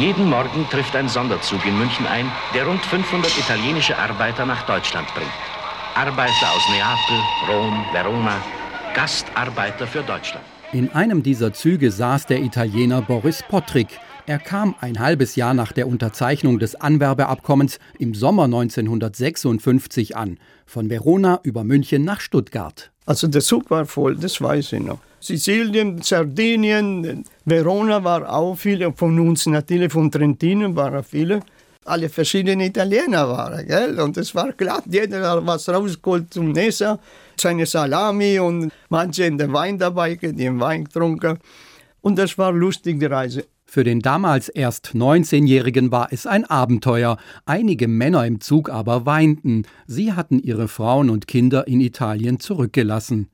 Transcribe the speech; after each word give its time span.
Jeden 0.00 0.30
Morgen 0.30 0.66
trifft 0.70 0.96
ein 0.96 1.10
Sonderzug 1.10 1.62
in 1.66 1.76
München 1.76 2.06
ein, 2.06 2.32
der 2.54 2.66
rund 2.66 2.80
500 2.80 3.36
italienische 3.36 3.98
Arbeiter 3.98 4.46
nach 4.46 4.64
Deutschland 4.64 5.06
bringt. 5.12 5.28
Arbeiter 5.94 6.54
aus 6.56 6.62
Neapel, 6.70 7.18
Rom, 7.46 7.84
Verona, 7.92 8.42
Gastarbeiter 8.94 9.86
für 9.86 10.02
Deutschland. 10.02 10.42
In 10.72 10.90
einem 10.92 11.22
dieser 11.22 11.52
Züge 11.52 11.90
saß 11.90 12.24
der 12.24 12.40
Italiener 12.40 13.02
Boris 13.02 13.44
Pottrick. 13.46 13.88
Er 14.26 14.38
kam 14.38 14.74
ein 14.80 15.00
halbes 15.00 15.36
Jahr 15.36 15.52
nach 15.52 15.72
der 15.72 15.86
Unterzeichnung 15.86 16.58
des 16.58 16.76
Anwerbeabkommens 16.76 17.78
im 17.98 18.14
Sommer 18.14 18.44
1956 18.44 20.16
an, 20.16 20.38
von 20.64 20.88
Verona 20.88 21.40
über 21.42 21.62
München 21.62 22.04
nach 22.04 22.22
Stuttgart. 22.22 22.90
Also 23.04 23.28
der 23.28 23.42
Zug 23.42 23.70
war 23.70 23.84
voll, 23.84 24.16
das 24.16 24.40
weiß 24.40 24.72
ich 24.72 24.80
noch. 24.80 25.00
Sizilien, 25.20 26.00
Sardinien, 26.00 27.24
Verona 27.44 28.02
war 28.02 28.32
auch 28.32 28.56
viele 28.56 28.92
von 28.92 29.20
uns, 29.20 29.46
natürlich 29.46 29.92
von 29.92 30.10
Trentino 30.10 30.74
waren 30.74 31.04
viele. 31.04 31.40
Alle 31.84 32.08
verschiedene 32.08 32.66
Italiener 32.66 33.28
waren, 33.28 33.66
gell? 33.66 34.00
Und 34.00 34.16
es 34.16 34.34
war 34.34 34.52
klar, 34.52 34.82
jeder 34.86 35.30
hat 35.30 35.46
was 35.46 35.68
rausgeholt 35.68 36.32
zum 36.32 36.52
Nessa, 36.52 36.98
seine 37.38 37.66
Salami 37.66 38.38
und 38.38 38.72
manche 38.88 39.24
in 39.24 39.38
den 39.38 39.52
Wein 39.52 39.78
dabei, 39.78 40.14
den 40.14 40.60
Wein 40.60 40.84
getrunken. 40.84 41.38
Und 42.00 42.18
das 42.18 42.38
war 42.38 42.52
lustig, 42.52 42.98
die 43.00 43.06
Reise. 43.06 43.44
Für 43.66 43.84
den 43.84 44.00
damals 44.00 44.48
erst 44.48 44.94
19-Jährigen 44.94 45.92
war 45.92 46.08
es 46.10 46.26
ein 46.26 46.44
Abenteuer. 46.44 47.18
Einige 47.46 47.88
Männer 47.88 48.26
im 48.26 48.40
Zug 48.40 48.68
aber 48.68 49.06
weinten. 49.06 49.64
Sie 49.86 50.12
hatten 50.12 50.40
ihre 50.40 50.66
Frauen 50.66 51.08
und 51.08 51.28
Kinder 51.28 51.68
in 51.68 51.80
Italien 51.80 52.40
zurückgelassen. 52.40 53.28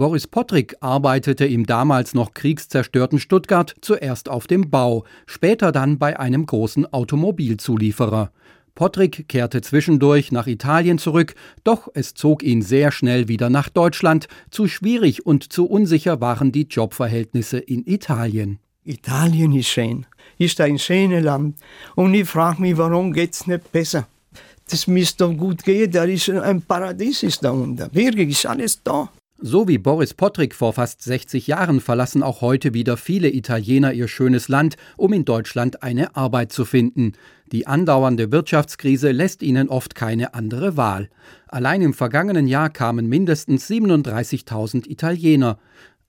Boris 0.00 0.26
Pottrick 0.26 0.76
arbeitete 0.80 1.44
im 1.44 1.66
damals 1.66 2.14
noch 2.14 2.32
kriegszerstörten 2.32 3.18
Stuttgart 3.18 3.74
zuerst 3.82 4.30
auf 4.30 4.46
dem 4.46 4.70
Bau, 4.70 5.04
später 5.26 5.72
dann 5.72 5.98
bei 5.98 6.18
einem 6.18 6.46
großen 6.46 6.90
Automobilzulieferer. 6.90 8.32
Pottrick 8.74 9.28
kehrte 9.28 9.60
zwischendurch 9.60 10.32
nach 10.32 10.46
Italien 10.46 10.96
zurück, 10.96 11.34
doch 11.64 11.86
es 11.92 12.14
zog 12.14 12.42
ihn 12.42 12.62
sehr 12.62 12.92
schnell 12.92 13.28
wieder 13.28 13.50
nach 13.50 13.68
Deutschland. 13.68 14.26
Zu 14.50 14.68
schwierig 14.68 15.26
und 15.26 15.52
zu 15.52 15.66
unsicher 15.66 16.18
waren 16.22 16.50
die 16.50 16.66
Jobverhältnisse 16.70 17.58
in 17.58 17.86
Italien. 17.86 18.58
Italien 18.84 19.52
ist 19.54 19.68
schön, 19.68 20.06
ist 20.38 20.62
ein 20.62 20.78
schönes 20.78 21.22
Land. 21.22 21.56
Und 21.94 22.14
ich 22.14 22.26
frage 22.26 22.62
mich, 22.62 22.78
warum 22.78 23.12
geht 23.12 23.34
es 23.34 23.46
nicht 23.46 23.70
besser? 23.70 24.08
Das 24.70 24.86
müsste 24.86 25.24
doch 25.24 25.36
gut 25.36 25.62
gehen, 25.62 25.90
da 25.90 26.04
ist 26.04 26.30
ein 26.30 26.62
Paradies 26.62 27.38
da 27.42 27.50
unten. 27.50 27.86
Wirklich 27.92 28.30
ist 28.30 28.46
alles 28.46 28.82
da. 28.82 29.10
So 29.42 29.66
wie 29.68 29.78
Boris 29.78 30.12
Pottrick 30.12 30.54
vor 30.54 30.74
fast 30.74 31.00
60 31.02 31.46
Jahren 31.46 31.80
verlassen 31.80 32.22
auch 32.22 32.42
heute 32.42 32.74
wieder 32.74 32.98
viele 32.98 33.32
Italiener 33.32 33.94
ihr 33.94 34.06
schönes 34.06 34.48
Land, 34.48 34.76
um 34.98 35.14
in 35.14 35.24
Deutschland 35.24 35.82
eine 35.82 36.14
Arbeit 36.14 36.52
zu 36.52 36.66
finden. 36.66 37.12
Die 37.50 37.66
andauernde 37.66 38.32
Wirtschaftskrise 38.32 39.12
lässt 39.12 39.42
ihnen 39.42 39.70
oft 39.70 39.94
keine 39.94 40.34
andere 40.34 40.76
Wahl. 40.76 41.08
Allein 41.48 41.80
im 41.80 41.94
vergangenen 41.94 42.48
Jahr 42.48 42.68
kamen 42.68 43.08
mindestens 43.08 43.66
37.000 43.70 44.86
Italiener. 44.90 45.58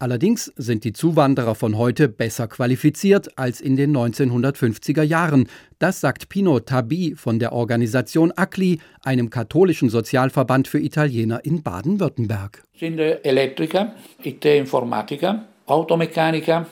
Allerdings 0.02 0.52
sind 0.55 0.83
die 0.83 0.94
Zuwanderer 0.94 1.53
von 1.53 1.77
heute 1.77 2.09
besser 2.09 2.47
qualifiziert 2.47 3.38
als 3.38 3.61
in 3.61 3.75
den 3.75 3.95
1950er 3.95 5.03
Jahren. 5.03 5.47
Das 5.77 6.02
sagt 6.02 6.27
Pino 6.27 6.59
Tabi 6.59 7.13
von 7.16 7.38
der 7.38 7.53
Organisation 7.53 8.33
ACLI, 8.35 8.79
einem 9.03 9.29
katholischen 9.29 9.89
Sozialverband 9.89 10.67
für 10.67 10.79
Italiener 10.79 11.45
in 11.45 11.61
Baden-Württemberg. 11.61 12.63
Sind 12.75 12.97
Elektriker, 12.97 13.94
IT-Informatiker, 14.23 15.45
Automechaniker, 15.67 16.66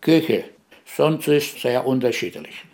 Küche. 0.00 0.44
Sonst 0.84 1.26
ist 1.26 1.56
es 1.56 1.62
sehr 1.62 1.84
unterschiedlich. 1.84 2.64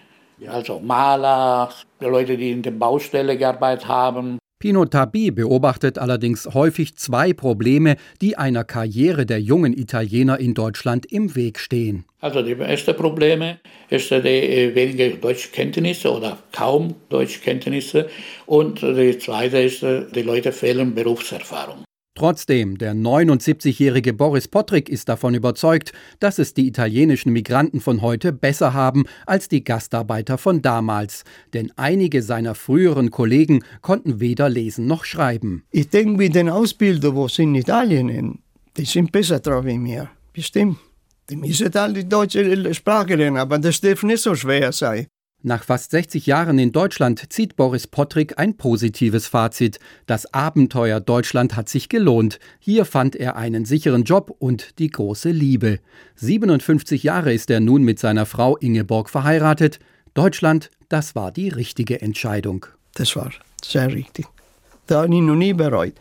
Also 0.47 0.79
Maler, 0.79 1.71
Leute, 2.01 2.37
die 2.37 2.51
in 2.51 2.61
der 2.61 2.73
Baustelle 2.73 3.39
gearbeitet 3.39 3.89
haben, 3.89 4.37
Pino 4.63 4.85
Tabi 4.85 5.33
beobachtet 5.33 5.99
allerdings 5.99 6.47
häufig 6.55 6.95
zwei 6.95 7.33
Probleme, 7.33 7.97
die 8.21 8.39
einer 8.39 8.63
Karriere 8.63 9.27
der 9.27 9.41
jungen 9.41 9.77
Italiener 9.77 10.39
in 10.39 10.55
Deutschland 10.55 11.05
im 11.11 11.35
Weg 11.35 11.59
stehen. 11.59 12.05
Also 12.21 12.43
die 12.43 12.53
erste 12.53 12.95
Probleme 12.95 13.59
ist 13.91 14.13
die 14.13 14.17
äh, 14.17 14.73
wenige 14.73 15.17
Deutschkenntnisse 15.17 16.13
oder 16.13 16.39
kaum 16.53 16.95
Deutschkenntnisse 17.09 18.09
und 18.47 18.83
die 18.83 19.19
zweite 19.19 19.59
ist, 19.63 19.83
äh, 19.83 20.03
die 20.15 20.23
Leute 20.23 20.53
fehlen 20.53 20.95
Berufserfahrung. 20.95 21.83
Trotzdem, 22.15 22.77
der 22.77 22.95
79-jährige 22.95 24.13
Boris 24.13 24.47
Pottrick 24.47 24.91
ist 24.91 25.09
davon 25.09 25.35
überzeugt, 25.35 25.93
dass 26.21 26.39
es 26.39 26.53
die 26.53 26.67
italienischen 26.67 27.33
Migranten 27.33 27.81
von 27.81 28.03
heute 28.03 28.33
besser 28.33 28.75
haben 28.75 29.05
als 29.27 29.49
die 29.49 29.65
Gastarbeiter 29.65 30.37
von 30.37 30.61
damals. 30.61 31.25
Denn 31.55 31.73
einige 31.77 32.23
seiner 32.23 32.55
früheren 32.55 33.11
Kollegen 33.11 33.65
konnten 33.81 34.21
weder 34.21 34.51
lesen 34.51 34.87
noch 34.87 35.07
schreiben. 35.07 35.65
Ich 35.71 35.89
denke, 35.89 36.19
mit 36.19 36.35
den 36.35 36.51
Ausbildern, 36.51 37.29
die 37.35 37.43
in 37.43 37.55
Italien 37.55 38.39
die 38.77 38.85
sind 38.85 39.13
besser 39.13 39.41
drauf 39.41 39.65
wie 39.65 39.79
mir. 39.79 40.11
Bestimmt. 40.33 40.79
Die 41.29 41.37
müssen 41.37 41.75
alle 41.77 41.95
die 41.95 42.09
deutsche 42.09 42.75
Sprache 42.75 43.15
lernen, 43.15 43.37
aber 43.37 43.59
das 43.59 43.81
darf 43.81 44.03
nicht 44.03 44.23
so 44.23 44.35
schwer 44.35 44.73
sein. 44.73 45.07
Nach 45.45 45.65
fast 45.65 45.91
60 45.91 46.27
Jahren 46.27 46.57
in 46.61 46.71
Deutschland 46.71 47.33
zieht 47.33 47.57
Boris 47.57 47.89
Pottrick 47.89 48.39
ein 48.39 48.57
positives 48.57 49.27
Fazit. 49.27 49.81
Das 50.07 50.33
Abenteuer 50.33 51.01
Deutschland 51.01 51.57
hat 51.57 51.69
sich 51.69 51.89
gelohnt. 51.89 52.39
Hier 52.61 52.85
fand 52.85 53.17
er 53.17 53.35
einen 53.35 53.65
sicheren 53.65 54.05
Job 54.05 54.33
und 54.39 54.79
die 54.79 54.89
große 54.89 55.31
Liebe. 55.31 55.81
57 56.15 57.03
Jahre 57.03 57.35
ist 57.35 57.51
er 57.51 57.59
nun 57.59 57.83
mit 57.83 57.99
seiner 57.99 58.25
Frau 58.25 58.57
Ingeborg 58.57 59.11
verheiratet. 59.11 59.81
Deutschland, 60.15 60.71
das 60.89 61.17
war 61.17 61.33
die 61.33 61.49
richtige 61.49 62.01
Entscheidung. 62.01 62.67
Das 62.95 63.17
war 63.17 63.33
sehr 63.65 63.93
richtig. 63.93 64.27
Da 64.87 65.03
habe 65.03 65.13
ich 65.13 65.23
noch 65.23 65.35
nie 65.35 65.55
bereut. 65.55 65.95